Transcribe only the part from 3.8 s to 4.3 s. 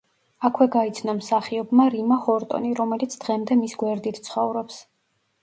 გვერდით